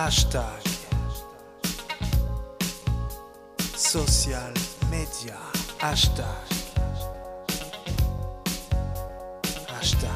[0.00, 0.62] Hashtag
[3.74, 4.54] Social
[4.92, 5.34] Media.
[5.80, 6.24] Hashtag
[9.76, 10.08] Hashtag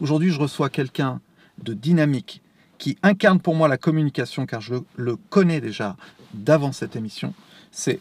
[0.00, 1.20] Aujourd'hui, je reçois quelqu'un
[1.60, 2.40] de dynamique
[2.78, 5.96] qui incarne pour moi la communication car je le connais déjà
[6.34, 7.34] d'avant cette émission.
[7.72, 7.98] C'est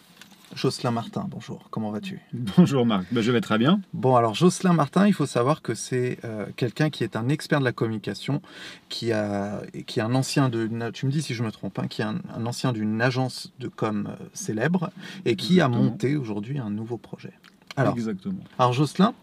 [0.56, 1.26] Jocelyn Martin.
[1.30, 2.20] Bonjour, comment vas-tu?
[2.34, 3.82] Bonjour Marc, Ben, je vais très bien.
[3.94, 7.60] Bon, alors Jocelyn Martin, il faut savoir que c'est euh, quelqu'un qui est un expert
[7.60, 8.42] de la communication,
[8.90, 11.88] qui, a, qui est un ancien de, tu me dis si je me trompe, hein,
[11.88, 14.91] qui est un, un ancien d'une agence de com euh, célèbre
[15.26, 17.34] et qui a monté aujourd'hui un nouveau projet.
[17.76, 18.44] Alors, Exactement.
[18.60, 19.13] alors Jocelyn,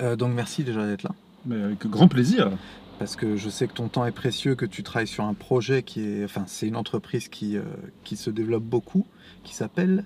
[0.00, 1.10] euh, donc merci déjà d'être là.
[1.46, 2.50] Mais avec grand plaisir.
[2.98, 5.82] parce que je sais que ton temps est précieux, que tu travailles sur un projet
[5.82, 7.62] qui est, enfin, c'est une entreprise qui, euh,
[8.04, 9.06] qui se développe beaucoup,
[9.42, 10.04] qui s'appelle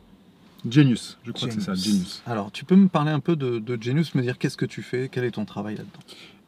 [0.68, 1.92] Genius, je crois que c'est ça, Genius.
[1.92, 2.22] Genius.
[2.26, 4.82] Alors, tu peux me parler un peu de, de Genius, me dire qu'est-ce que tu
[4.82, 6.00] fais, quel est ton travail là-dedans?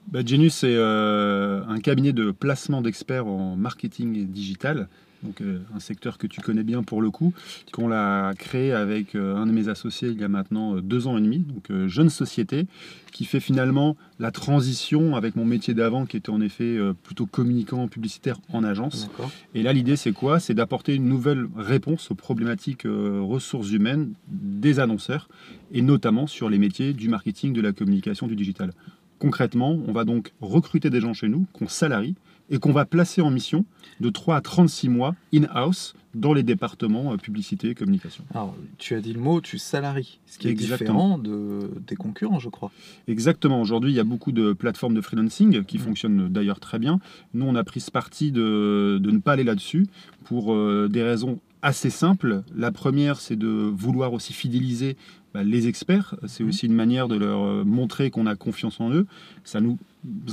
[0.08, 4.88] Bah, Genius, c'est euh, un cabinet de placement d'experts en marketing digital.
[5.22, 7.34] Donc, euh, un secteur que tu connais bien pour le coup,
[7.72, 11.06] qu'on l'a créé avec euh, un de mes associés il y a maintenant euh, deux
[11.06, 12.66] ans et demi, donc jeune société,
[13.12, 17.88] qui fait finalement la transition avec mon métier d'avant, qui était en effet plutôt communicant
[17.88, 19.10] publicitaire en agence.
[19.54, 20.38] Et là, l'idée, c'est quoi?
[20.38, 25.28] C'est d'apporter une nouvelle réponse aux problématiques ressources humaines des annonceurs,
[25.72, 28.72] et notamment sur les métiers du marketing, de la communication, du digital.
[29.18, 32.14] Concrètement, on va donc recruter des gens chez nous, qu'on salarie,
[32.50, 33.64] et qu'on va placer en mission
[34.00, 38.24] de 3 à 36 mois in-house dans les départements euh, publicité et communication.
[38.34, 41.18] Alors, tu as dit le mot, tu salaries, ce qui est Exactement.
[41.18, 42.72] différent de, des concurrents, je crois.
[43.06, 43.60] Exactement.
[43.60, 45.80] Aujourd'hui, il y a beaucoup de plateformes de freelancing qui Mm.
[45.82, 46.98] fonctionnent d'ailleurs très bien.
[47.34, 49.86] Nous, on a pris ce parti de, de ne pas aller là-dessus
[50.24, 52.42] pour euh, des raisons assez simples.
[52.56, 54.96] La première, c'est de vouloir aussi fidéliser
[55.34, 56.16] bah, les experts.
[56.26, 56.48] C'est Mm.
[56.48, 59.06] aussi une manière de leur euh, montrer qu'on a confiance en eux.
[59.44, 59.78] Ça nous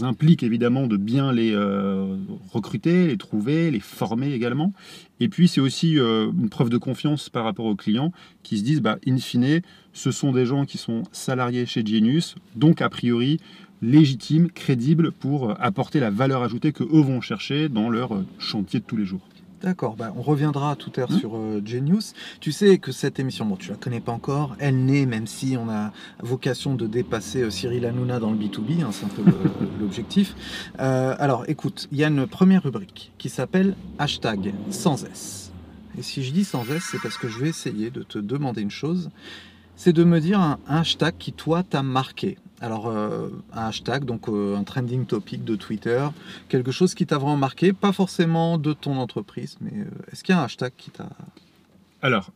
[0.01, 2.15] implique évidemment de bien les euh,
[2.51, 4.73] recruter, les trouver, les former également.
[5.19, 8.11] Et puis, c'est aussi euh, une preuve de confiance par rapport aux clients
[8.43, 9.61] qui se disent, bah, in fine,
[9.93, 13.39] ce sont des gens qui sont salariés chez Genius, donc a priori
[13.83, 18.85] légitimes, crédibles pour apporter la valeur ajoutée que eux vont chercher dans leur chantier de
[18.85, 19.21] tous les jours.
[19.61, 21.19] D'accord, bah, on reviendra tout à l'heure Hmm.
[21.19, 22.13] sur euh, Genius.
[22.39, 25.57] Tu sais que cette émission, bon, tu la connais pas encore, elle naît, même si
[25.59, 25.91] on a
[26.21, 29.23] vocation de dépasser euh, Cyril Hanouna dans le B2B, hein, c'est un peu
[29.79, 30.35] l'objectif.
[30.79, 35.51] Euh, alors, écoute, il y a une première rubrique qui s'appelle hashtag sans S.
[35.97, 38.61] Et si je dis sans S, c'est parce que je vais essayer de te demander
[38.61, 39.09] une chose,
[39.75, 42.37] c'est de me dire un, un hashtag qui, toi, t'a marqué.
[42.59, 46.07] Alors, euh, un hashtag, donc euh, un trending topic de Twitter,
[46.49, 50.33] quelque chose qui t'a vraiment marqué, pas forcément de ton entreprise, mais euh, est-ce qu'il
[50.33, 51.09] y a un hashtag qui t'a...
[52.01, 52.31] Alors,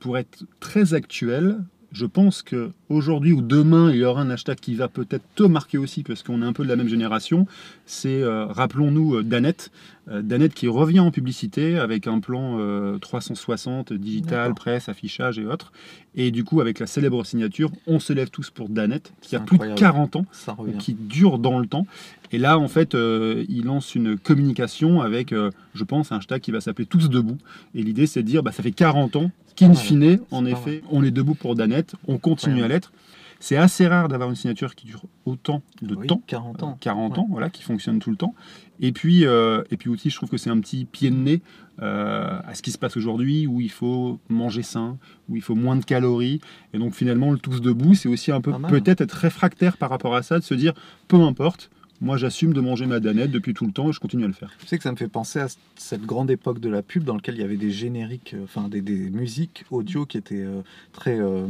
[0.00, 1.58] pour être très actuel,
[1.96, 5.44] je pense que aujourd'hui ou demain, il y aura un hashtag qui va peut-être te
[5.44, 7.46] marquer aussi, parce qu'on est un peu de la même génération.
[7.86, 9.70] C'est, euh, rappelons-nous, euh, Danette.
[10.08, 15.46] Euh, Danette qui revient en publicité avec un plan euh, 360, digital, presse, affichage et
[15.46, 15.72] autres.
[16.14, 19.40] Et du coup, avec la célèbre signature, on se lève tous pour Danette, qui a
[19.40, 19.80] plus de incroyable.
[19.80, 20.26] 40 ans
[20.78, 21.86] qui dure dans le temps.
[22.32, 26.40] Et là, en fait, euh, il lance une communication avec, euh, je pense, un hashtag
[26.40, 27.38] qui va s'appeler Tous debout.
[27.74, 31.02] Et l'idée, c'est de dire, bah, ça fait 40 ans qu'in fine, en effet, on
[31.02, 32.92] est debout pour Danette, on continue à l'être.
[33.38, 36.22] C'est assez rare d'avoir une signature qui dure autant de Oui, temps.
[36.26, 36.78] 40 ans.
[36.80, 37.18] 40 Ouais.
[37.18, 38.34] ans, voilà, qui fonctionne tout le temps.
[38.80, 41.42] Et puis, euh, et puis aussi, je trouve que c'est un petit pied de nez
[41.82, 44.96] euh, à ce qui se passe aujourd'hui, où il faut manger sain,
[45.28, 46.40] où il faut moins de calories.
[46.72, 48.70] Et donc finalement, le tous debout, c'est aussi un peu mal.
[48.70, 50.72] peut-être être réfractaire par rapport à ça, de se dire,
[51.06, 51.70] peu importe,
[52.00, 54.32] moi j'assume de manger ma danette depuis tout le temps et je continue à le
[54.32, 54.50] faire.
[54.60, 57.14] Tu sais que ça me fait penser à cette grande époque de la pub dans
[57.14, 60.60] laquelle il y avait des génériques, euh, enfin des, des musiques audio qui étaient euh,
[60.92, 61.46] très euh,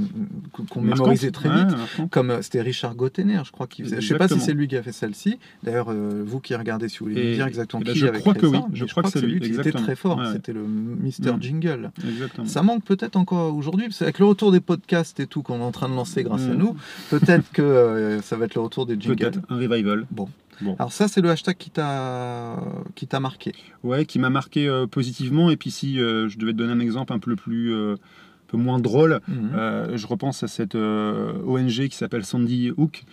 [0.70, 1.74] qu'on mémorisait très vite.
[2.10, 4.00] Comme c'était Richard Gottener, je crois qu'il faisait.
[4.00, 5.38] Je sais pas si c'est lui qui a fait celle-ci.
[5.62, 8.06] D'ailleurs, euh, vous qui regardez, si vous voulez me Et- dire exactement ben, qui je
[8.06, 8.58] avait crois que oui.
[8.72, 10.18] Je crois que c'est c'est lui, qui était très fort.
[10.18, 10.32] Ouais, ouais.
[10.32, 11.42] C'était le Mister Mm.
[11.42, 11.90] Jingle.
[12.08, 12.46] Exactement.
[12.46, 15.72] Ça manque peut-être encore aujourd'hui, qu'avec le retour des podcasts et tout qu'on est en
[15.72, 16.58] train de lancer grâce à Mm.
[16.58, 16.76] nous,
[17.10, 19.16] peut-être que ça va être le retour des jingles.
[19.16, 20.06] Peut-être un revival.
[20.10, 20.28] Bon.
[20.60, 20.76] Bon.
[20.78, 22.56] Alors ça, c'est le hashtag qui t'a
[22.94, 23.52] qui t'a marqué.
[23.82, 25.50] Ouais, qui m'a marqué euh, positivement.
[25.50, 28.46] Et puis si euh, je devais te donner un exemple un peu plus, euh, un
[28.48, 29.96] peu moins drôle, Mhm.
[29.96, 33.04] Je repense à cette ONG qui s'appelle Sandy Hook,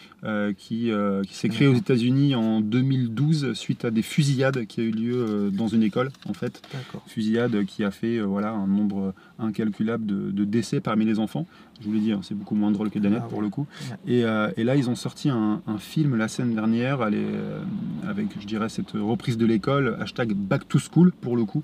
[0.58, 0.92] qui,
[1.28, 1.74] qui s'est créée aux.
[1.74, 6.34] États-Unis en 2012 suite à des fusillades qui a eu lieu dans une école, en
[6.34, 6.62] fait.
[6.72, 7.04] D'accord.
[7.08, 11.48] Fusillade qui a fait voilà, un nombre incalculable de, de décès parmi les enfants.
[11.82, 13.44] Je vous l'ai dit, hein, c'est beaucoup moins drôle que Danette Ah pour ouais.
[13.44, 13.68] le coup.
[13.90, 14.14] Ouais.
[14.14, 17.62] Et, euh, et là, ils ont sorti un, un film la semaine dernière est, euh,
[18.08, 21.64] avec, je dirais, cette reprise de l'école, hashtag Back to School pour le coup.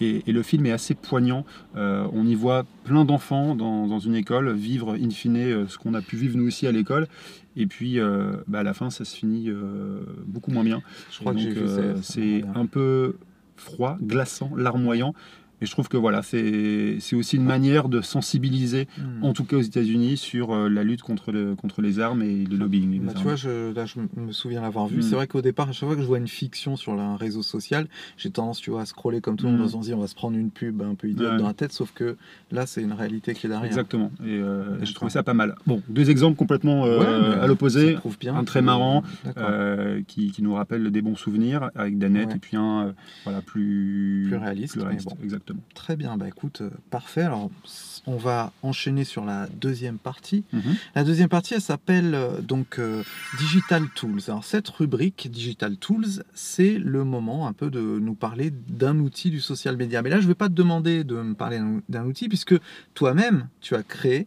[0.00, 1.44] Et, et le film est assez poignant.
[1.74, 5.94] Euh, on y voit plein enfants dans, dans une école vivre in fine ce qu'on
[5.94, 7.08] a pu vivre nous aussi à l'école.
[7.56, 7.98] Et puis
[8.46, 9.50] bah, à la fin, ça se finit
[10.26, 10.82] beaucoup moins bien.
[11.10, 13.16] Je crois que c'est un peu
[13.56, 15.14] froid, glaçant, larmoyant.
[15.62, 19.24] Et je trouve que voilà, c'est aussi une manière de sensibiliser, Hmm.
[19.24, 22.44] en tout cas aux États-Unis, sur euh, la lutte contre, le, contre les armes et
[22.44, 23.00] le lobbying.
[23.02, 24.98] Bah, tu vois, je, là, je me souviens l'avoir vu.
[24.98, 25.02] Mm.
[25.02, 27.42] C'est vrai qu'au départ, à chaque fois que je vois une fiction sur un réseau
[27.42, 27.88] social,
[28.18, 29.64] j'ai tendance, tu vois, à scroller comme tout le monde Mm.
[29.64, 31.38] en se disant, on va se prendre une pub un peu idiote Ouais.
[31.38, 32.16] dans la tête, sauf que
[32.52, 33.66] là, c'est une réalité qui est derrière.
[33.66, 34.10] Exactement.
[34.24, 35.54] Et euh, j'ai trouvé ça pas mal.
[35.66, 37.96] Bon, deux exemples complètement euh, Ouais, à l'opposé.
[38.26, 39.02] un très marrant,
[39.38, 42.36] euh, qui, qui nous rappelle des bons souvenirs avec Danette, Ouais.
[42.36, 42.94] et puis un
[43.24, 45.16] voilà, plus, Plus réaliste, plus mais réaliste, bon.
[45.22, 45.45] Exactement.
[45.74, 47.22] Très bien, bah écoute, euh, parfait.
[47.22, 47.50] Alors,
[48.06, 50.44] on va enchaîner sur la deuxième partie.
[50.52, 50.74] Mhm.
[50.94, 53.02] La deuxième partie, elle s'appelle euh, donc euh,
[53.38, 54.20] Digital Tools.
[54.28, 59.30] Alors, cette rubrique Digital Tools, c'est le moment un peu de nous parler d'un outil
[59.30, 60.02] du social media.
[60.02, 62.54] Mais là, je ne vais pas te demander de me parler d'un- d'un outil, puisque
[62.94, 64.26] toi-même, tu as créé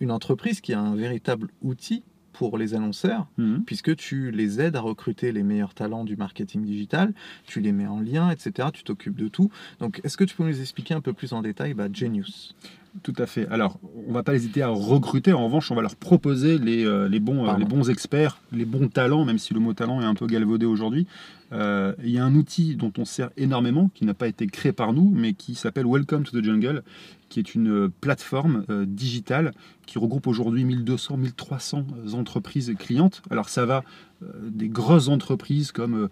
[0.00, 2.02] une entreprise qui a un véritable outil
[2.38, 3.62] pour les annonceurs, Mhm.
[3.64, 7.12] puisque tu les aides à recruter les meilleurs talents du marketing digital,
[7.46, 8.68] tu les mets en lien, etc.
[8.72, 9.50] Tu t'occupes de tout.
[9.80, 12.54] Donc, est-ce que tu peux nous expliquer un peu plus en détail bah, Genius?
[13.02, 13.46] Tout à fait.
[13.48, 13.78] Alors,
[14.08, 15.32] on va pas hésiter à recruter.
[15.34, 18.64] En revanche, on va leur proposer les, euh, les, bons, euh, les bons experts, les
[18.64, 21.06] bons talents, même si le mot talent est un peu galvaudé aujourd'hui.
[21.52, 24.72] Euh, Il y a un outil dont on sert énormément, qui n'a pas été créé
[24.72, 26.82] par nous, mais qui s'appelle Welcome to the Jungle,
[27.28, 29.52] qui est une euh, plateforme euh, digitale
[29.86, 33.22] qui regroupe aujourd'hui 1200, 1300 entreprises clientes.
[33.30, 33.84] Alors, ça va
[34.42, 36.08] des grosses entreprises comme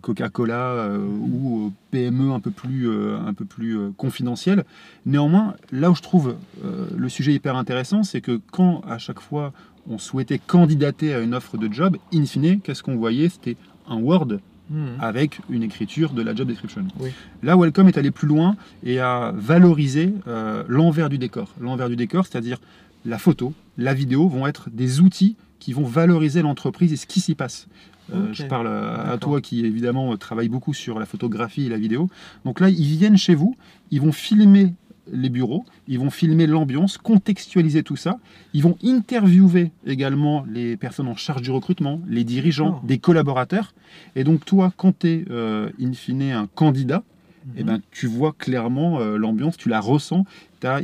[0.00, 4.64] Coca-Cola ou PME un peu plus, un peu plus confidentielles.
[5.04, 9.52] Néanmoins, là où je trouve le sujet hyper intéressant, c'est que quand à chaque fois
[9.86, 13.28] on souhaitait candidater à une offre de job, in fine, qu'est-ce qu'on voyait?
[13.28, 14.38] C'était un Word
[15.00, 16.84] avec une écriture de la job description.
[17.00, 17.10] Oui.
[17.42, 21.54] Là, Welcome est allé plus loin et a valorisé euh, l'envers du décor.
[21.60, 22.58] L'envers du décor, c'est-à-dire
[23.04, 27.20] la photo, la vidéo vont être des outils qui vont valoriser l'entreprise et ce qui
[27.20, 27.68] s'y passe.
[28.12, 28.32] Euh.
[28.32, 29.18] Je parle à, à D'accord.
[29.20, 32.08] toi qui évidemment travaille beaucoup sur la photographie et la vidéo.
[32.44, 33.56] Donc là, ils viennent chez vous,
[33.90, 34.74] ils vont filmer
[35.10, 38.18] les bureaux, ils vont filmer l'ambiance, contextualiser tout ça.
[38.54, 43.74] Ils vont interviewer également les personnes en charge du recrutement, les dirigeants, des collaborateurs.
[44.14, 45.24] Et donc toi, quand tu es
[45.82, 47.02] in fine un candidat,
[47.44, 47.52] Mhm.
[47.56, 50.24] eh ben, tu vois clairement euh, l'ambiance, tu la ressens,
[50.60, 50.80] tu as,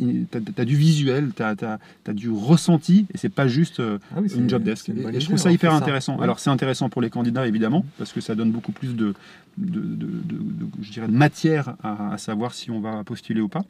[0.65, 1.79] du visuel, tu as,
[2.13, 4.89] du ressenti, et c'est pas juste euh, Ah oui, une job desk.
[4.89, 6.19] une Et, je trouve ça hyper intéressant.
[6.19, 9.15] Alors c'est intéressant pour les candidats évidemment, parce que ça donne beaucoup plus de,
[9.57, 13.47] de, de- de- je dirais, de matière à, à savoir si on va postuler ou
[13.49, 13.63] pas.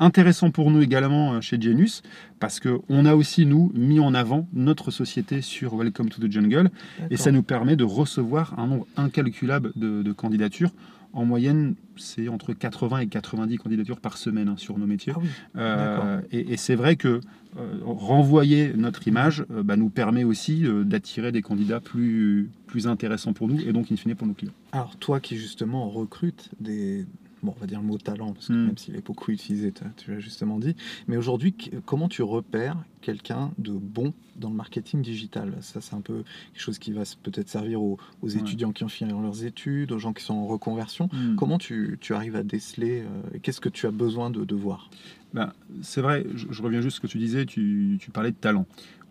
[0.00, 2.02] Intéressant pour nous également euh, chez Genius,
[2.38, 6.70] parce qu'on a aussi, nous, mis en avant notre société sur Welcome to the Jungle,
[7.10, 10.70] et ça nous permet de recevoir un nombre incalculable de, de candidatures.
[11.12, 15.12] En moyenne, c'est entre 80 et 90 candidatures par semaine hein, sur nos métiers.
[15.14, 17.20] Ah oui, Euh, et, et c'est vrai que
[17.58, 23.32] euh, renvoyer notre image euh, bah, nous permet aussi d'attirer des candidats plus, plus intéressants
[23.32, 24.52] pour nous et donc in fine pour nos clients.
[24.70, 27.06] Alors, toi qui justement recrutes des.
[27.42, 28.66] Bon, on va dire le mot talent, parce que Mm.
[28.66, 30.76] même s'il est beaucoup utilisé, tu tu l'as justement dit.
[31.08, 31.54] Mais aujourd'hui,
[31.86, 35.54] comment tu repères quelqu'un de bon dans le marketing digital?
[35.62, 36.22] Ça, c'est un peu
[36.52, 38.40] quelque chose qui va peut-être servir aux, aux Ouais.
[38.40, 41.08] étudiants qui ont fini leurs études, aux gens qui sont en reconversion.
[41.38, 44.54] Comment tu, tu arrives à déceler euh, et Qu'est-ce que tu as besoin de, de
[44.54, 44.90] voir?
[45.32, 48.32] Ben, c'est vrai, je, je reviens juste à ce que tu disais, tu, tu parlais
[48.32, 48.66] de talent.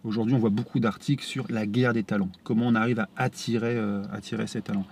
[0.06, 3.76] Aujourd'hui, on voit beaucoup d'articles sur la guerre des talents, comment on arrive à attirer,
[3.76, 4.04] euh,
[4.48, 4.86] ces talents.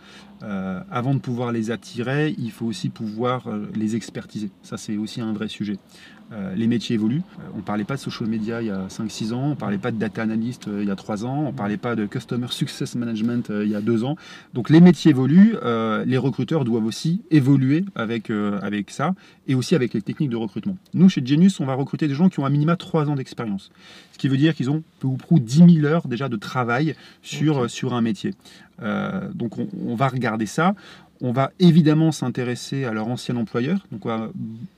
[0.43, 4.51] Euh, avant de pouvoir les attirer, il faut aussi pouvoir euh, les expertiser.
[4.63, 5.77] Ça, c'est aussi un vrai sujet.
[6.33, 7.21] Euh, les métiers évoluent.
[7.39, 9.55] Euh, on ne parlait pas de social media il y a 5-6 ans, on ne
[9.55, 11.95] parlait pas de data analyst euh, il y a 3 ans, on ne parlait pas
[11.95, 14.17] de customer success management il y a 2 ans.
[14.53, 15.55] Donc les métiers évoluent,
[16.05, 19.13] les recruteurs doivent aussi évoluer avec, avec ça
[19.47, 20.77] et aussi avec les techniques de recrutement.
[20.93, 23.71] Nous, chez Genius, on va recruter des gens qui ont un minima 3 ans d'expérience.
[24.11, 26.95] Ce qui veut dire qu'ils ont peu ou prou 10 000 heures déjà de travail
[27.21, 28.33] sur, sur un métier.
[29.33, 30.75] Donc on, on va regarder ça.
[31.21, 33.85] On va évidemment s'intéresser à leur ancien employeur.
[33.91, 34.29] Donc on va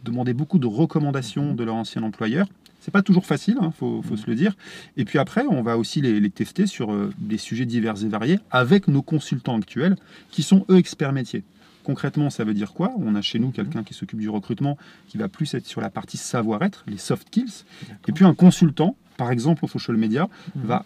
[0.04, 2.48] demander beaucoup de recommandations de leur ancien employeur.
[2.82, 4.56] C'est pas toujours facile, il faut, faut se le dire.
[4.96, 8.08] Et puis après, on va aussi les, les tester sur euh, des sujets divers et
[8.08, 9.98] variés avec nos consultants actuels
[10.32, 11.44] qui sont eux experts métiers.
[11.84, 12.94] Concrètement, ça veut dire quoi?
[12.98, 14.78] On a chez nous quelqu'un qui s'occupe du recrutement
[15.08, 17.64] qui va plus être sur la partie savoir-être, les soft skills.
[18.08, 20.64] Et puis un consultant, par exemple au social media, Mhm.
[20.66, 20.86] va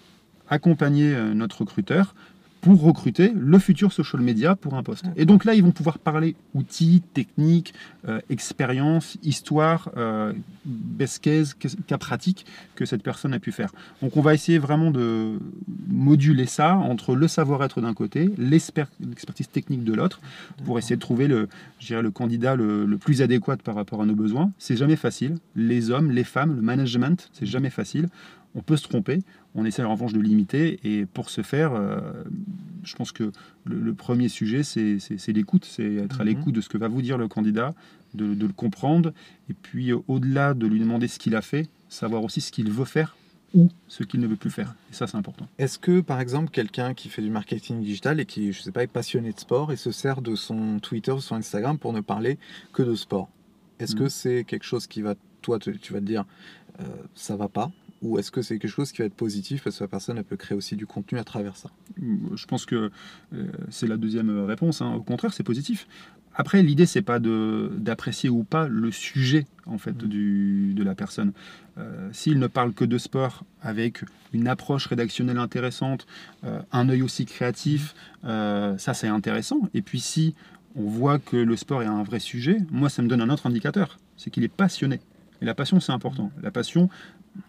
[0.49, 2.15] accompagner euh, notre recruteur
[2.63, 5.03] pour recruter le futur social media pour un poste.
[5.17, 7.73] Et donc là, ils vont pouvoir parler outils, techniques,
[8.07, 10.31] euh, expérience, histoire, euh,
[10.63, 11.55] best case,
[11.87, 13.71] cas pratique que cette personne a pu faire.
[14.01, 15.39] Donc on va essayer vraiment de
[15.89, 20.21] moduler ça entre le savoir-être d'un côté, l'expertise technique de l'autre,
[20.63, 21.49] pour essayer de trouver le,
[21.89, 24.53] le candidat le, le, plus adéquat par rapport à nos besoins.
[24.57, 25.35] C'est jamais facile.
[25.57, 28.07] Les hommes, les femmes, le management, c'est jamais facile
[28.55, 29.21] on peut se tromper.
[29.55, 30.79] On essaie en revanche de limiter.
[30.83, 31.99] Et pour ce faire, euh,
[32.83, 33.31] je pense que
[33.65, 35.65] le, premier sujet, c'est l'écoute.
[35.65, 36.29] C'est être à mhm.
[36.29, 37.73] l'écoute de ce que va vous dire le candidat,
[38.13, 39.13] de, le comprendre.
[39.49, 42.69] Et puis, euh, au-delà de lui demander ce qu'il a fait, savoir aussi ce qu'il
[42.71, 43.15] veut faire
[43.53, 44.75] ou ce qu'il ne veut plus faire.
[44.91, 45.47] Et ça, c'est important.
[45.59, 48.71] Est-ce que, par exemple, quelqu'un qui fait du marketing digital et qui, je ne sais
[48.71, 51.93] pas, est passionné de sport et se sert de son Twitter ou son Instagram pour
[51.93, 52.39] ne parler
[52.73, 53.29] que de sport,
[53.79, 54.09] est-ce que mhm.
[54.09, 56.25] c'est quelque chose qui va, toi, tu vas te dire,
[56.79, 56.83] euh,
[57.13, 57.71] ça va pas?
[58.03, 60.25] Ou est-ce que c'est quelque chose qui va être positif parce que la personne elle
[60.25, 61.71] peut créer aussi du contenu à travers ça?
[61.97, 62.91] Je pense que
[63.33, 64.81] euh, c'est la deuxième réponse.
[64.81, 64.93] Hein.
[64.93, 65.87] Au contraire, c'est positif.
[66.35, 70.07] Après, l'idée c'est pas d'apprécier ou pas le sujet en fait mmh.
[70.07, 71.31] du, de la personne.
[71.77, 76.05] Euh, s'il ne parle que de sport avec une approche rédactionnelle intéressante,
[76.43, 78.77] euh, un œil aussi créatif, mmh.
[78.77, 79.69] ça c'est intéressant.
[79.73, 80.35] Et puis si
[80.75, 83.45] on voit que le sport est un vrai sujet, moi ça me donne un autre
[83.45, 84.99] indicateur, c'est qu'il est passionné.
[85.43, 86.31] Et la passion, c'est important.
[86.41, 86.89] La passion,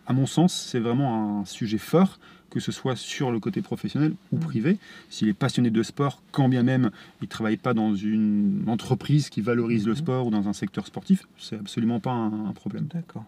[0.07, 2.19] à mon sens, c'est vraiment un sujet fort,
[2.51, 4.79] que ce soit sur le côté professionnel ou privé.
[5.11, 9.29] S'il est passionné de sport, quand bien même il ne travaille pas dans une entreprise
[9.29, 9.99] qui valorise le mhm.
[9.99, 12.87] sport ou dans un secteur sportif, c'est absolument pas un, un problème.
[12.93, 13.25] D'accord.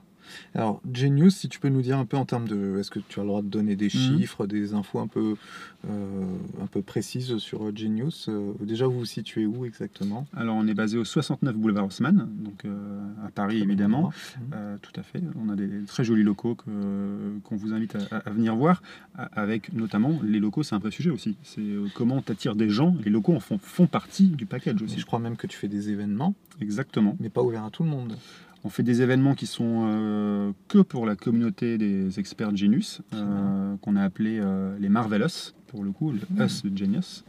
[0.55, 2.79] Alors, Genius, si tu peux nous dire un peu en termes de.
[2.79, 3.91] Est-ce que tu as le droit de donner des mhm.
[3.91, 5.37] chiffres, des infos un peu,
[5.89, 6.25] euh,
[6.63, 10.27] un peu précises sur Genius euh, Déjà, vous vous situez où exactement?
[10.35, 14.13] Alors, on est basé au 69 boulevard Haussmann, donc euh, à Paris évidemment.
[14.51, 14.79] Mhm.
[14.81, 15.23] tout à fait.
[15.41, 18.83] On a des très jolis locaux qu'on vous invite à, venir voir,
[19.33, 21.37] avec notamment les locaux, c'est un vrai sujet aussi.
[21.43, 21.63] C'est
[21.95, 22.97] comment tu attires des gens.
[23.05, 24.99] Les locaux en font, font partie du package aussi.
[24.99, 26.35] je crois même que tu fais des événements.
[26.61, 27.17] Exactement.
[27.21, 28.17] Mais pas ouverts à tout le monde.
[28.67, 33.77] On fait des événements qui sont euh, que pour la communauté des experts Genius, euh,
[33.77, 36.43] qu'on a appelé euh, les Marvelous, pour le coup, le mmh.
[36.43, 37.25] Us Genius.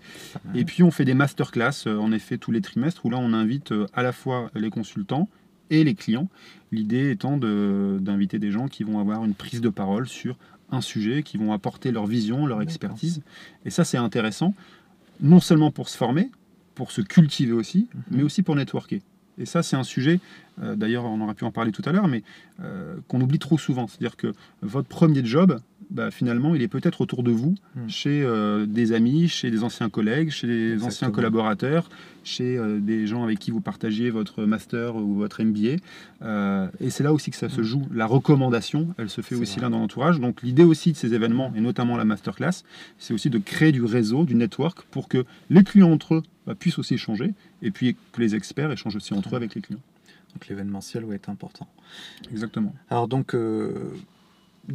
[0.56, 3.72] Et puis on fait des masterclass, en effet, tous les trimestres, où là on invite
[3.94, 5.29] à la fois les consultants
[5.70, 6.27] et les clients.
[6.72, 10.39] L'idée étant d'inviter des gens qui vont avoir une prise de parole sur
[10.72, 13.22] un sujet, qui vont apporter leur vision, leur expertise.
[13.63, 14.56] Et ça, c'est intéressant,
[15.22, 16.32] non seulement pour se former,
[16.74, 18.00] pour se cultiver aussi, mmh.
[18.10, 19.03] mais aussi pour networker.
[19.38, 20.20] Et ça, c'est un sujet,
[20.61, 22.23] euh, d'ailleurs, on aurait pu en parler tout à l'heure, mais
[22.61, 23.87] euh, qu'on oublie trop souvent.
[23.87, 25.59] C'est-à-dire que votre premier job,
[25.89, 27.87] bah, finalement, il est peut-être autour de vous, hmm.
[27.87, 31.89] chez euh, des amis, chez des anciens collègues, chez des anciens collaborateurs,
[32.23, 35.77] chez des gens avec qui vous partagiez votre master ou votre MBA.
[36.81, 37.63] et c'est là aussi que ça se hmm.
[37.63, 37.87] joue.
[37.93, 40.19] La recommandation, elle se fait aussi là dans l'entourage.
[40.19, 42.63] Donc l'idée aussi de ces événements, et notamment la masterclass,
[42.97, 46.55] c'est aussi de créer du réseau, du network, pour que les clients entre eux bah,
[46.55, 49.79] puissent aussi échanger, et puis que les experts échangent aussi entre eux avec les clients.
[50.34, 51.67] Donc l'événementiel va être important.
[52.31, 52.74] Exactement.
[52.89, 53.93] Alors donc, euh,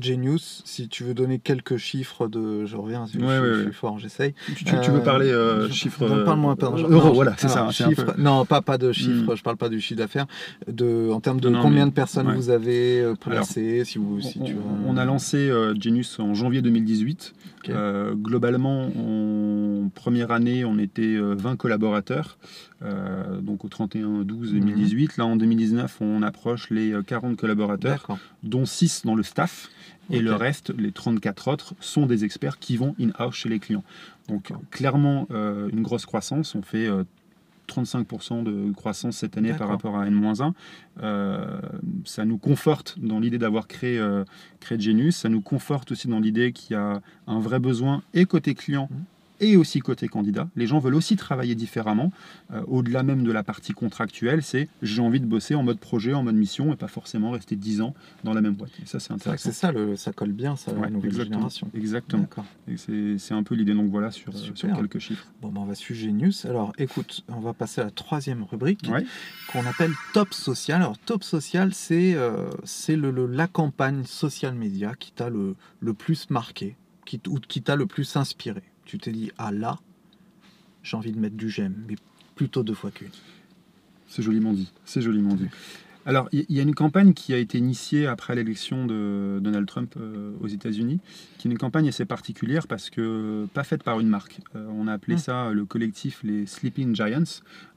[0.01, 2.65] Genius, si tu veux donner quelques chiffres de.
[2.65, 4.35] Je reviens, je, je, suis fort, j'essaye.
[4.57, 6.25] Tu, tu, veux parler euh, chiffres.
[6.25, 6.67] Parle-moi un peu.
[6.67, 7.69] Euros, voilà, c'est ça.
[7.71, 9.37] Chiffres, Non, pas, pas de chiffres, hmm.
[9.37, 10.27] je parle pas du chiffre d'affaires.
[10.67, 14.45] De, en termes de combien de personnes vous avez euh, placées si vous, si on,
[14.45, 14.57] tu
[14.87, 17.35] on a lancé euh, Genius en janvier 2018.
[17.69, 22.39] Euh, globalement, en première année, on était 20 collaborateurs,
[23.41, 25.17] donc au 31 12 2018.
[25.17, 28.07] Là, en 2019, on approche les 40 collaborateurs,
[28.43, 29.69] dont 6 dans le staff.
[30.11, 33.85] Et le reste, les 34 autres, sont des experts qui vont in-house chez les clients.
[34.29, 36.55] Donc clairement, euh, une grosse croissance.
[36.55, 36.89] On fait
[37.69, 40.53] 35% euh, de croissance cette année par rapport à N-1.
[41.03, 41.61] Euh,
[42.05, 44.03] ça nous conforte dans l'idée d'avoir créé,
[44.61, 45.17] créé Genius.
[45.17, 48.89] Ça nous conforte aussi dans l'idée qu'il y a un vrai besoin et côté client
[48.91, 48.97] mmh
[49.43, 50.49] et aussi côté candidat.
[50.57, 52.13] Les gens veulent aussi travailler différemment.
[52.53, 56.15] Euh, au-delà même de la partie contractuelle, c'est j'ai envie de bosser en mode projet,
[56.15, 57.95] en mode mission et pas forcément rester 10 ans
[58.25, 58.71] dans la même boîte.
[58.83, 59.51] Et ça, c'est intéressant.
[59.51, 61.71] C'est ça, le, ça colle bien, ça, la nouvelle exactement, génération.
[61.75, 62.29] Exactement.
[62.77, 63.75] C'est un peu l'idée.
[63.75, 65.27] Donc voilà, sur, sur quelques chiffres.
[65.43, 66.45] Bon, ben, on va suivre Genius.
[66.45, 68.89] Alors écoute, on va passer à la troisième rubrique
[69.53, 70.81] qu'on appelle Top Social.
[70.81, 72.49] Alors Top Social, c'est euh,
[72.89, 77.75] le, la campagne social média qui t'a le, le plus marqué, qui, ou qui t'a
[77.75, 79.79] le plus inspiré tu t'es dit, ah là,
[80.83, 81.97] j'ai envie de mettre du j'aime, mais
[82.35, 83.09] plutôt deux fois qu'une.
[84.09, 85.49] C'est joliment dit, c'est joliment dit.
[86.05, 89.95] Alors, il y, a une campagne qui a été initiée après l'élection de Donald Trump
[89.97, 90.99] euh, aux États-Unis,
[91.39, 94.41] qui est une campagne assez particulière parce que pas faite par une marque.
[94.57, 95.19] Euh, on a appelé mmh.
[95.19, 97.23] ça le collectif les Sleeping Giants.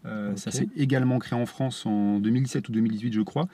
[0.05, 3.47] Euh, Ça s'est également créé en France en 2017 ou 2018, je crois.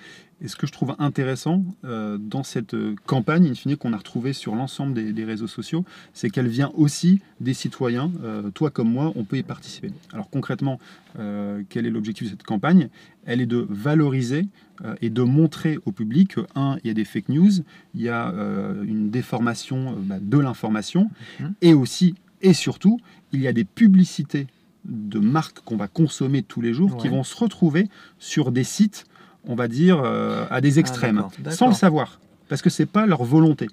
[0.43, 3.97] Et ce que je trouve intéressant euh, dans cette euh, campagne, in fine, qu'on a
[3.97, 8.11] retrouvée sur l'ensemble des, des réseaux sociaux, c'est qu'elle vient aussi des citoyens.
[8.23, 9.91] Euh, toi comme moi, on peut y participer.
[10.13, 10.79] Alors concrètement,
[11.69, 12.89] quel est l'objectif de cette campagne?
[13.25, 14.47] Elle est de valoriser
[15.01, 17.51] et de montrer au public que, un, il y a des fake news,
[17.93, 18.33] il y a
[18.87, 21.53] une déformation bah, de l'information, Mhm.
[21.61, 22.99] et aussi, et surtout,
[23.33, 24.47] il y a des publicités
[24.85, 27.87] de marques qu'on va consommer tous les jours qui vont se retrouver
[28.19, 29.05] sur des sites,
[29.45, 31.53] on va dire, euh, à des extrêmes, Ah, d'accord.
[31.53, 32.19] sans le savoir,
[32.49, 33.67] parce que c'est pas leur volonté.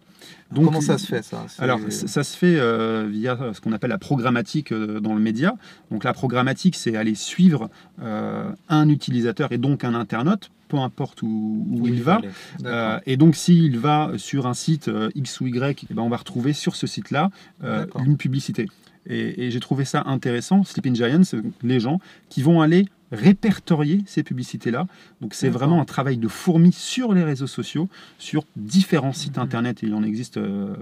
[0.53, 1.45] Donc, Comment ça se fait ça?
[1.59, 5.55] Alors, ça se fait euh, via ce qu'on appelle la programmatique euh, dans le média.
[5.91, 11.67] Donc, la programmatique, c'est aller suivre un utilisateur et donc un internaute, peu importe où,
[11.71, 12.21] où Oui, il va.
[12.65, 16.09] Euh, et donc, s'il va sur un site euh, X ou Y, eh ben, on
[16.09, 17.31] va retrouver sur ce site-là
[17.65, 18.69] euh, une publicité.
[19.09, 20.65] Et, et j'ai trouvé ça intéressant.
[20.65, 21.23] Sleeping Giants,
[21.63, 24.87] les gens qui vont aller répertorier ces publicités-là.
[25.23, 27.89] Donc, c'est vraiment un travail de fourmi sur les réseaux sociaux,
[28.19, 29.43] sur différents sites Mhm.
[29.45, 30.75] internet, et il en existe euh,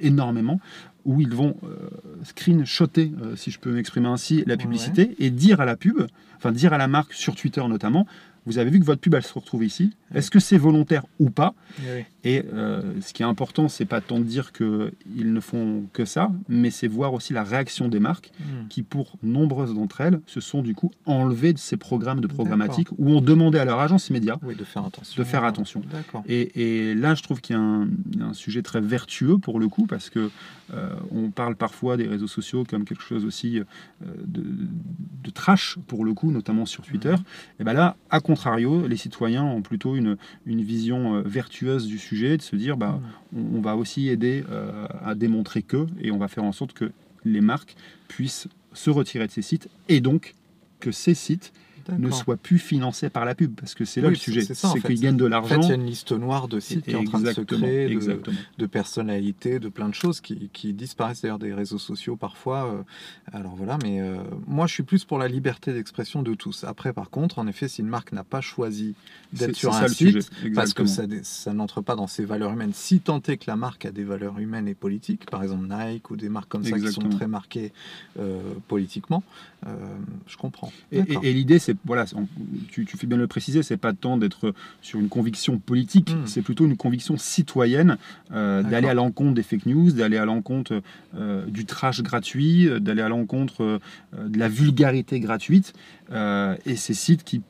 [0.00, 0.60] énormément,
[1.04, 1.90] où ils vont euh,
[2.22, 4.56] screenshotter, euh, si je peux m'exprimer ainsi, la Ouais.
[4.58, 6.00] publicité et dire à la pub,
[6.36, 8.06] enfin dire à la marque sur Twitter notamment,
[8.46, 9.90] vous avez vu que votre pub elle se retrouve ici.
[10.14, 12.04] Est-ce que c'est volontaire ou pas Oui.
[12.24, 16.04] Et euh, ce qui est important, c'est pas tant de dire qu'ils ne font que
[16.04, 18.68] ça, mais c'est voir aussi la réaction des marques Hmm.
[18.68, 22.88] qui, pour nombreuses d'entre elles, se sont du coup enlevées de ces programmes de programmatique
[22.98, 25.22] où on demandait à leur agence immédiat Oui, de faire attention.
[25.22, 25.82] de faire attention.
[25.92, 26.22] D'accord.
[26.28, 29.86] Et, et là, je trouve qu'il y a un sujet très vertueux pour le coup,
[29.86, 30.30] parce que
[30.72, 33.64] euh, on parle parfois des réseaux sociaux comme quelque chose aussi euh,
[34.24, 34.42] de,
[35.22, 37.14] de trash pour le coup, notamment sur Twitter.
[37.60, 40.16] Et ben là, à contrario, les citoyens ont plutôt une,
[40.46, 43.00] une vision euh, vertueuse du sujet, de se dire, bah,
[43.36, 46.72] on, on va aussi aider euh, à démontrer que, et on va faire en sorte
[46.72, 46.90] que
[47.24, 47.76] les marques
[48.08, 50.34] puissent se retirer de ces sites, et donc
[50.80, 51.52] que ces sites
[51.98, 54.64] ne soient plus financés par la pub, parce que c'est là Oui, le sujet, c'est
[54.66, 55.60] en qu'ils gagnent de En fait, l'argent.
[55.62, 57.96] il y a une liste noire de sites qui est en train de se créer,
[58.58, 61.22] de, personnalités, de plein de choses qui, qui disparaissent.
[61.22, 62.72] D'ailleurs des réseaux sociaux parfois.
[62.72, 62.82] euh,
[63.32, 66.64] alors voilà, mais euh, moi je suis plus pour la liberté d'expression de tous.
[66.64, 68.94] Après, par contre, en effet, si une marque n'a pas choisi
[69.32, 73.20] d'être sur un site, parce que ça, n'entre pas dans ses valeurs humaines, si tant
[73.26, 76.28] est que la marque a des valeurs humaines et politiques, par exemple Nike ou des
[76.28, 77.72] marques comme ça qui sont très marquées
[78.18, 79.22] euh, politiquement,
[79.66, 79.70] euh,
[80.26, 80.72] je comprends.
[80.92, 81.24] Et, D'accord.
[81.24, 82.26] et- et l'idée, c'est, voilà, on-
[82.70, 86.26] tu, tu fais bien le préciser, c'est pas tant d'être sur une conviction politique, Mm.
[86.26, 87.96] c'est plutôt une conviction citoyenne,
[88.32, 90.82] euh, d'aller à l'encontre des fake news, d'aller à l'encontre
[91.16, 93.80] euh, du trash gratuit, d'aller à l'encontre
[94.18, 95.72] de la vulgarité gratuite.
[96.12, 97.42] Et ces sites qui,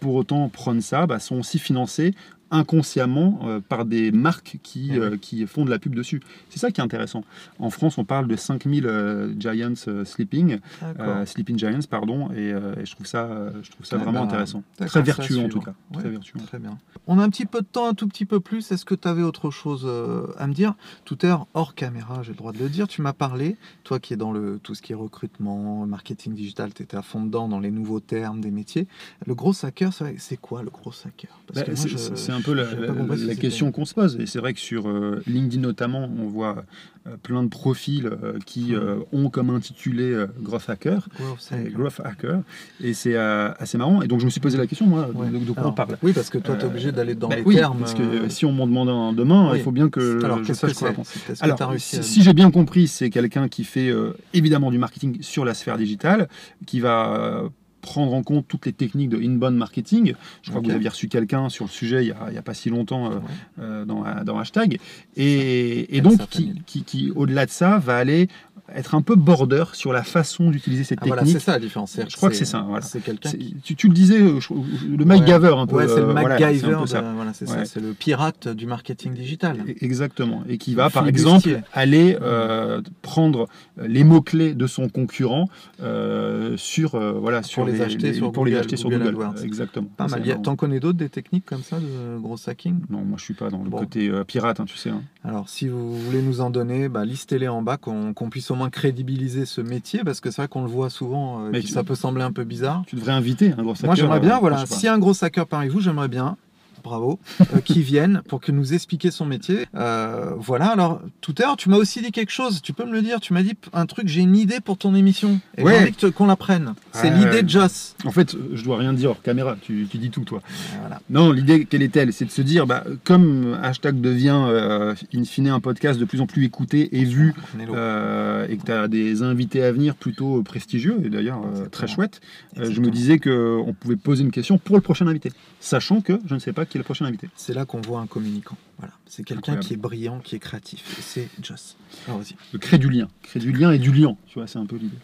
[0.00, 2.14] pour autant, prônent ça, bah, sont aussi financés
[2.52, 6.20] inconsciemment euh, par des marques qui, Eh euh, qui font de la pub dessus.
[6.50, 7.24] C'est ça qui est intéressant.
[7.58, 10.58] En France, on parle de 5000 euh, Giants euh, Sleeping.
[11.00, 13.28] Euh, Sleeping Giants, pardon, et, euh, et je trouve ça,
[13.62, 14.62] je trouve ça Ah vraiment bah, intéressant.
[14.76, 15.74] Très vertueux en tout cas.
[15.92, 16.38] Très vertueux.
[16.46, 16.78] Très bien.
[17.06, 18.70] On a un petit peu de temps, un tout petit peu plus.
[18.70, 20.74] Est-ce que tu avais autre chose euh, à me dire?
[21.04, 23.98] Tout à l'heure, hors caméra, j'ai le droit de le dire, tu m'as parlé, toi
[23.98, 27.24] qui es dans le, tout ce qui est recrutement, marketing digital, tu étais à fond
[27.24, 28.86] dedans dans les nouveaux termes des métiers.
[29.26, 32.16] Le gros hacker, c'est quoi le gros hacker Parce Bah, que moi, c'est je- c'est-
[32.16, 34.16] c'est un peu la, question qu'on se pose.
[34.20, 36.64] Et c'est vrai que sur euh, LinkedIn notamment, on voit
[37.06, 38.74] euh, plein de profils euh, qui
[39.12, 41.08] ont comme intitulé Growth Hacker.
[41.18, 41.72] Growth Et hacker.
[41.72, 42.40] Growth Hacker.
[42.82, 44.02] Et c'est assez marrant.
[44.02, 45.28] Et donc je me suis posé la question, moi, Ouais.
[45.28, 45.96] de, de quoi on parle.
[46.02, 47.78] Oui, parce que toi, tu es obligé d'aller dans Bah les oui, termes.
[47.78, 49.58] parce que si on m'en demande un demain, oui.
[49.58, 51.08] il faut bien que Alors, je sache quoi répondre.
[51.40, 53.92] Alors, t'as réussi si, à- si j'ai bien compris, c'est quelqu'un qui fait
[54.34, 56.28] évidemment du marketing sur la sphère digitale,
[56.66, 57.44] qui va
[57.82, 60.14] prendre en compte toutes les techniques de inbound marketing.
[60.42, 62.38] Je crois que vous aviez reçu quelqu'un sur le sujet il n'y a, il y
[62.38, 63.20] a pas si longtemps euh, Ouais.
[63.60, 64.78] euh, dans, dans hashtag.
[65.16, 68.28] Et, donc, qui, qui, au-delà de ça, va aller
[68.74, 71.38] être un peu border sur la façon d'utiliser cette Ah, voilà, technique.
[71.40, 71.98] c'est ça la différence.
[72.08, 72.82] Je crois que c'est ça, voilà.
[72.84, 73.56] C'est quelqu'un qui.
[73.62, 74.52] tu, tu le disais, euh, je-
[74.96, 75.76] le MacGyver un peu.
[75.76, 76.76] Ouais, c'est le euh, voilà, MacGyver.
[76.86, 77.00] c'est.
[77.14, 77.50] Voilà, c'est.
[77.50, 77.82] Ouais.
[77.82, 79.58] Le pirate du marketing digital.
[79.68, 80.42] E- Exactement.
[80.48, 83.48] Et qui va, par exemple, aller euh, prendre
[83.82, 85.48] les mots-clés de son concurrent
[85.82, 89.08] euh, sur, euh, voilà, sur les acheter sur pour les Google, acheter sur Google.
[89.08, 89.42] AdWords.
[89.44, 89.88] Exactement.
[89.96, 90.22] Pas mal.
[90.42, 93.50] T'en connais d'autres des techniques comme ça de gros hacking Non, moi je suis pas
[93.50, 93.78] dans le Bon.
[93.78, 94.90] côté euh, pirate, hein, tu sais.
[94.90, 95.02] hein.
[95.24, 98.54] Alors, si vous voulez nous en donner, bah, listez-les en bas, qu'on qu'on puisse au
[98.54, 101.84] moins crédibiliser ce métier, parce que c'est vrai qu'on le voit souvent, euh, Mais ça
[101.84, 102.82] peut sembler un peu bizarre.
[102.86, 105.46] Tu devrais inviter un gros Moi, hacker, j'aimerais euh, bien, voilà, si un gros hacker
[105.46, 106.36] parmi vous, j'aimerais bien
[106.82, 109.66] bravo, euh, qui vienne pour que nous expliquer son métier.
[109.74, 112.92] Euh, voilà, alors tout à l'heure, tu m'as aussi dit quelque chose, tu peux me
[112.92, 115.40] le dire, tu m'as dit un truc, j'ai une idée pour ton émission.
[115.56, 115.72] Et Ouais.
[115.74, 116.74] j'ai envie que qu'on la prenne.
[116.92, 117.94] C'est l'idée de Joss.
[118.04, 120.42] En fait, je dois rien dire hors caméra, tu, tu dis tout toi.
[120.80, 121.00] Voilà.
[121.10, 122.12] Non, l'idée, quelle est-elle?
[122.12, 126.20] C'est de se dire, bah, comme hashtag devient euh, in fine un podcast de plus
[126.20, 127.34] en plus écouté et vu,
[127.74, 131.40] euh, et que tu as des invités à venir plutôt prestigieux, et d'ailleurs
[131.70, 132.20] très chouettes,
[132.56, 136.34] je me disais qu'on pouvait poser une question pour le prochain invité, sachant que je
[136.34, 137.28] ne sais pas qui est le prochain invité.
[137.36, 138.56] C'est là qu'on voit un communicant.
[138.78, 138.94] Voilà.
[139.06, 140.82] C'est quelqu'un qui est brillant, qui est créatif.
[140.98, 141.76] Et c'est Joss.
[142.08, 142.34] Alors vas-y.
[142.52, 143.06] Le créer du lien.
[143.22, 144.96] Créer du lien et du liant, tu vois, c'est un peu l'idée.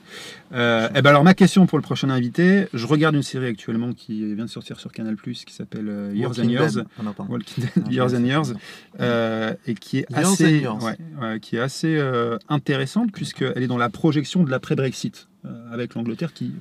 [0.52, 3.92] Euh, eh ben alors, ma question pour le prochain invité, je regarde une série actuellement
[3.92, 6.78] qui vient de sortir sur Canal+, qui s'appelle euh, Years and Years.
[6.98, 7.32] Ah non, pardon.
[7.34, 8.42] Walking Dead, Non, Years je and sais, Years.
[8.46, 8.60] pardon.
[9.00, 13.68] euh, et qui est Years assez, ouais, ouais, qui est assez euh, intéressante puisqu'elle est
[13.68, 15.28] dans la projection de l'après-Brexit
[15.72, 16.52] avec l'Angleterre qui,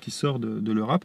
[0.00, 1.04] qui sort de, de l'Europe.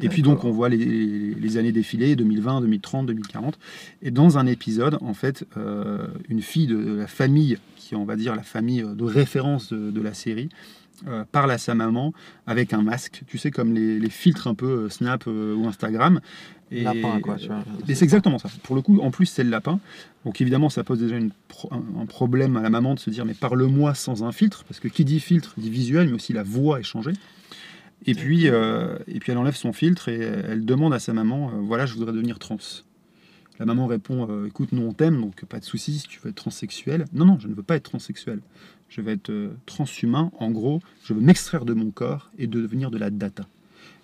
[0.00, 3.58] Et puis donc on voit les, les- les années défiler, 2020, 2030, 2040.
[4.02, 8.04] Et dans un épisode, en fait, euh, une fille de la famille, qui est, on
[8.04, 10.48] va dire la famille de référence de, de la série,
[11.06, 12.12] euh, parle à sa maman
[12.46, 15.66] avec un masque, tu sais, comme les, les filtres un peu euh, Snap euh, ou
[15.68, 16.20] Instagram.
[16.70, 17.64] Et, Lapin, quoi, tu vois.
[17.88, 18.50] et c'est exactement ça.
[18.62, 19.80] Pour le coup, en plus, c'est le lapin.
[20.26, 23.08] Donc évidemment, ça pose déjà une pro- un, un problème à la maman de se
[23.08, 26.34] dire, mais parle-moi sans un filtre, parce que qui dit filtre dit visuel, mais aussi
[26.34, 27.12] la voix est changée.
[28.06, 31.84] Et puis, et puis elle enlève son filtre et elle demande à sa maman, voilà,
[31.86, 32.58] je voudrais devenir trans.
[33.58, 36.30] La maman répond, euh, écoute, nous on t'aime, donc pas de souci si tu veux
[36.30, 37.06] être transsexuel.
[37.12, 38.40] Non, non, je ne veux pas être transsexuel.
[38.88, 40.30] Je veux être euh, transhumain.
[40.38, 43.46] En gros, je veux m'extraire de mon corps et devenir de la data.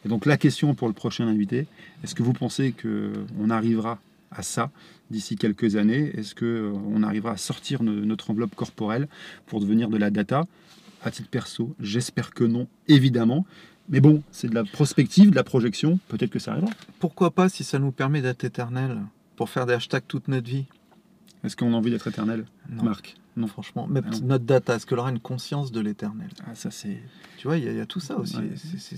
[0.05, 1.67] Et donc la question pour le prochain invité,
[2.03, 3.99] est-ce que vous pensez que on arrivera
[4.31, 4.71] à ça
[5.11, 6.11] d'ici quelques années?
[6.19, 9.09] Est-ce que euh, on arrivera à sortir no- notre enveloppe corporelle
[9.47, 10.47] pour devenir de la data?
[11.03, 13.47] À titre perso, j'espère que non, évidemment.
[13.89, 15.99] Mais bon, c'est de la prospective, de la projection.
[16.09, 16.73] Peut-être que ça arrivera.
[16.99, 19.03] Pourquoi pas si ça nous permet d'être éternel?
[19.37, 20.67] Pour faire des hashtags toute notre vie
[21.43, 23.47] Est-ce qu'on a envie d'être éternel, Non, Marc Non.
[23.49, 23.87] franchement.
[23.89, 24.21] Mais Ah non.
[24.29, 26.29] notre data, est-ce qu'elle aura une conscience de l'éternel?
[26.47, 27.03] Ah, ça c'est.
[27.37, 28.37] Tu vois, il y, a- il y a tout ça aussi.
[28.39, 28.53] Ouais.
[28.79, 28.97] C'est-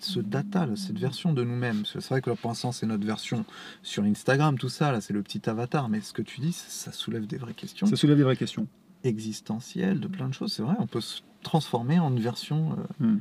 [0.00, 1.84] ce data, là, cette version de nous-mêmes.
[1.86, 3.44] C'est vrai que là, pour l'instant, c'est notre version
[3.82, 5.88] sur Instagram, tout ça, là, c'est le petit avatar.
[5.88, 8.68] Mais ce que tu dis, ça, soulève des vraies questions Ça soulève des vraies questions.
[9.02, 10.52] existentielles, de plein de choses.
[10.52, 13.18] C'est vrai, on peut se transformer en une version euh, Hmm.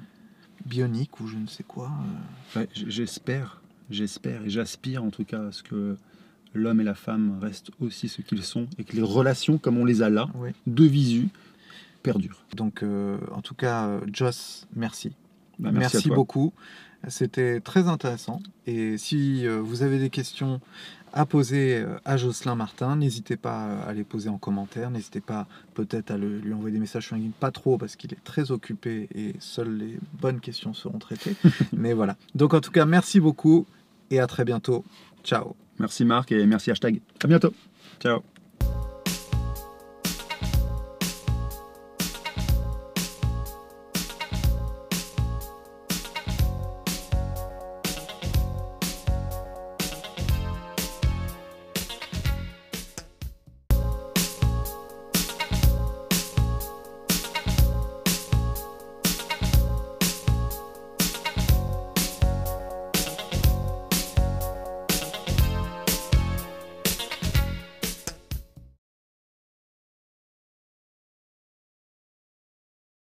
[0.65, 1.89] bionique ou je ne sais quoi.
[2.55, 2.59] euh.
[2.59, 5.97] Ouais, j'espère, j'espère et j'aspire en tout cas à ce que
[6.53, 9.85] l'homme et la femme restent aussi ce qu'ils sont et que les relations comme on
[9.85, 10.27] les a là,
[10.67, 11.27] de visu,
[12.03, 12.43] perdurent.
[12.55, 15.11] Donc, euh, en tout cas, euh, Joss, merci.
[15.59, 16.53] Bah, merci beaucoup.
[17.07, 18.41] C'était très intéressant.
[18.67, 20.59] Et si euh, vous avez des questions
[21.11, 24.91] à poser à Jocelyn Martin, n'hésitez pas à les poser en commentaire.
[24.91, 28.13] N'hésitez pas peut-être à le- lui envoyer des messages sur LinkedIn, pas trop parce qu'il
[28.13, 31.35] est très occupé et seules les bonnes questions seront traitées.
[31.73, 32.15] Mais voilà.
[32.35, 33.65] Donc en tout cas, merci beaucoup
[34.11, 34.83] et à très bientôt.
[35.23, 35.55] Ciao.
[35.79, 37.01] Merci Marc et merci hashtag.
[37.23, 37.53] À bientôt.
[37.99, 38.23] Ciao.